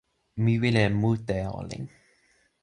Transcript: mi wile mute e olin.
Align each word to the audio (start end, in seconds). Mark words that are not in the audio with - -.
mi 0.43 0.53
wile 0.61 0.83
mute 1.01 1.35
e 1.45 1.47
olin. 1.59 1.85